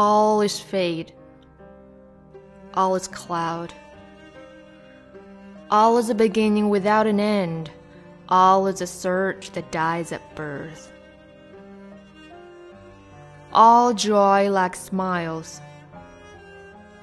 [0.00, 1.12] All is fade.
[2.72, 3.74] All is cloud.
[5.72, 7.68] All is a beginning without an end.
[8.28, 10.92] All is a search that dies at birth.
[13.52, 15.60] All joy lacks smiles.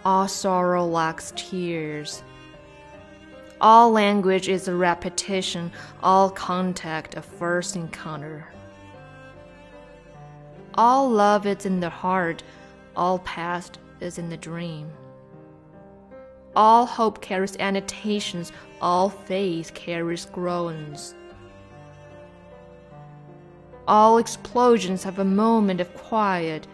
[0.06, 2.24] All sorrow lacks tears.
[3.60, 5.70] All language is a repetition,
[6.02, 8.48] all contact a first encounter.
[10.76, 12.42] All love is in the heart,
[12.96, 14.90] all past is in the dream.
[16.56, 21.14] All hope carries annotations, all faith carries groans.
[23.88, 26.66] All explosions have a moment of quiet,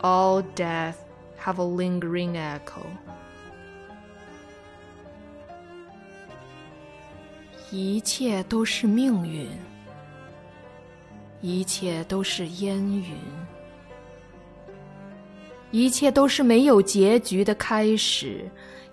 [0.00, 1.04] all death
[1.36, 2.86] have a lingering echo.
[7.70, 9.48] 一切都是命运，
[11.40, 13.41] 一切都是烟云。
[15.72, 18.48] 一切都是没有结局的开始，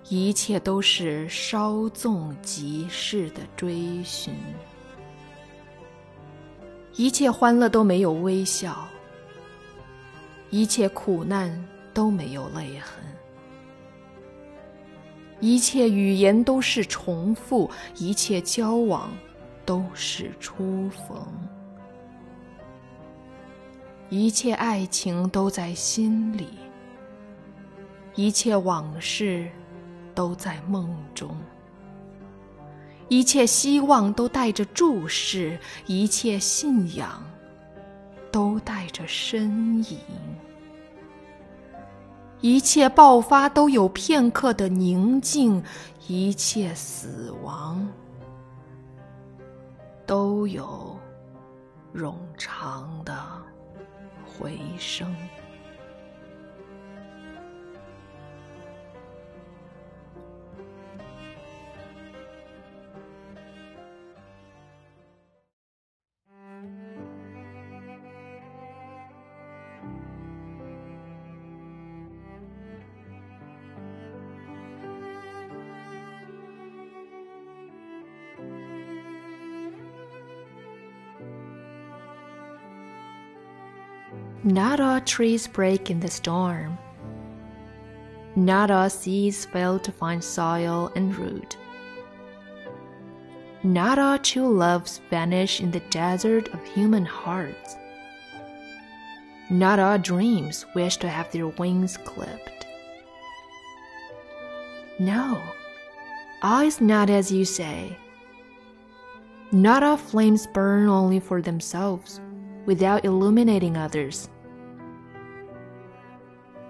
[0.08, 4.34] 一切都是稍纵即逝的追寻，
[6.96, 8.88] 一切欢乐都没有微笑，
[10.48, 13.04] 一切苦难都没有泪痕。
[15.38, 19.10] 一切语言都是重复，一切交往
[19.66, 21.26] 都是初逢，
[24.08, 26.48] 一切爱情都在心里，
[28.20, 29.48] 一切往事
[30.14, 31.34] 都在梦中，
[33.08, 37.24] 一切希望都带着注视，一切信仰
[38.30, 39.40] 都带着呻
[39.90, 39.98] 吟。
[42.42, 45.64] 一切爆发都有片刻的宁静，
[46.06, 47.88] 一切死亡
[50.04, 50.94] 都有
[51.94, 53.18] 冗长的
[54.26, 55.10] 回声。
[84.42, 86.78] Not all trees break in the storm.
[88.34, 91.58] Not all seeds fail to find soil and root.
[93.62, 97.76] Not all true loves vanish in the desert of human hearts.
[99.50, 102.66] Not all dreams wish to have their wings clipped.
[104.98, 105.38] No,
[106.42, 107.94] all is not as you say.
[109.52, 112.20] Not all flames burn only for themselves
[112.66, 114.28] without illuminating others.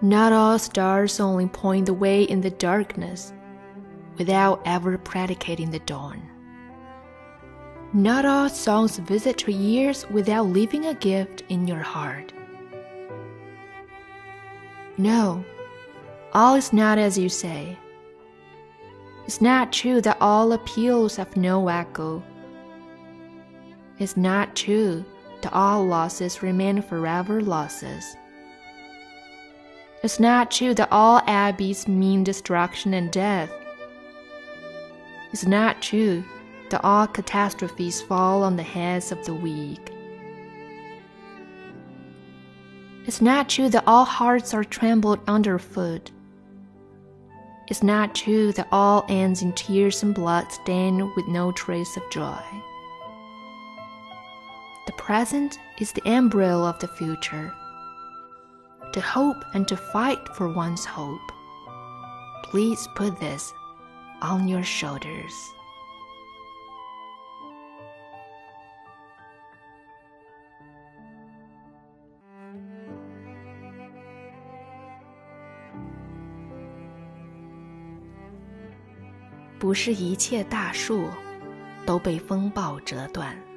[0.03, 3.33] Not all stars only point the way in the darkness
[4.17, 6.23] without ever predicating the dawn.
[7.93, 12.33] Not all songs visit your ears without leaving a gift in your heart.
[14.97, 15.45] No,
[16.33, 17.77] all is not as you say.
[19.27, 22.23] It's not true that all appeals have no echo.
[23.99, 25.05] It's not true
[25.43, 28.17] that all losses remain forever losses.
[30.03, 33.51] It's not true that all abbeys mean destruction and death.
[35.33, 36.25] It's not true
[36.71, 39.93] that all catastrophes fall on the heads of the weak.
[43.07, 46.11] It's not true that all hearts are trampled underfoot.
[47.69, 52.03] It's not true that all ends in tears and blood stained with no trace of
[52.11, 52.41] joy.
[54.87, 57.53] The present is the embryo of the future.
[58.93, 61.33] To hope and to fight for one's hope.
[62.45, 63.53] Please put this
[64.21, 65.33] on your shoulders.
[79.61, 81.07] 不是一切大树
[81.85, 83.50] 都被风暴折断。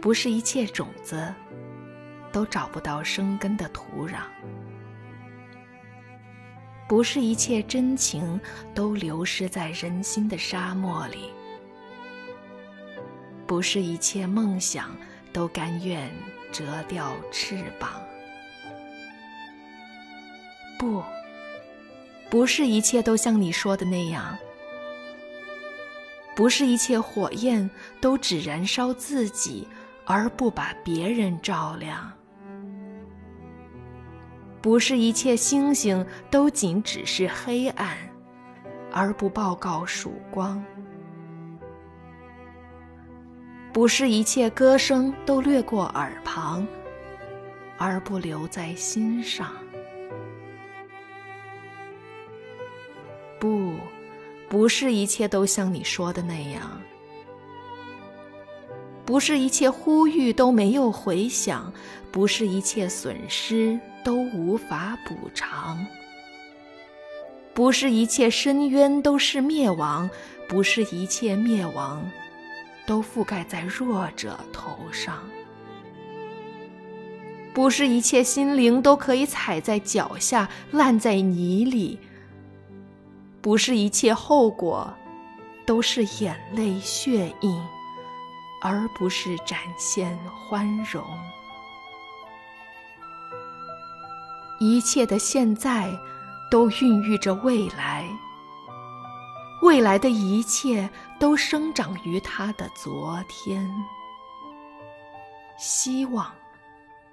[0.00, 1.32] 不是一切种子
[2.32, 4.20] 都找不到生根的土壤，
[6.88, 8.40] 不是一切真情
[8.74, 11.30] 都流失在人心的沙漠里，
[13.46, 14.96] 不是一切梦想
[15.32, 16.10] 都甘愿
[16.50, 18.00] 折掉翅膀，
[20.78, 21.02] 不，
[22.30, 24.38] 不是一切都像你说的那样，
[26.34, 27.68] 不是一切火焰
[28.00, 29.68] 都只燃烧自己。
[30.06, 32.12] 而不把别人照亮，
[34.60, 37.96] 不是一切星星都仅只是黑暗，
[38.90, 40.60] 而不报告曙光；
[43.72, 46.66] 不是一切歌声都掠过耳旁，
[47.78, 49.52] 而不留在心上。
[53.38, 53.72] 不，
[54.48, 56.78] 不是一切都像你说的那样。
[59.10, 61.72] 不是一切呼吁都没有回响，
[62.12, 65.84] 不是一切损失都无法补偿，
[67.52, 70.08] 不是一切深渊都是灭亡，
[70.48, 72.08] 不是一切灭亡
[72.86, 75.18] 都覆盖在弱者头上，
[77.52, 81.98] 不是一切心灵都可以踩在脚下烂在泥里，
[83.40, 84.94] 不是一切后果
[85.66, 87.60] 都是眼泪血印。
[88.60, 91.02] 而不是展现欢容，
[94.58, 95.98] 一切的现在
[96.50, 98.06] 都孕育着未来，
[99.62, 103.66] 未来的一切都生长于他的昨天，
[105.58, 106.30] 希望，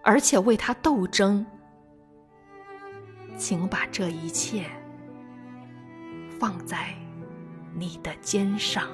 [0.03, 1.45] 而且为他斗争。
[3.37, 4.65] 请把这一切
[6.39, 6.93] 放在
[7.73, 8.87] 你的肩上。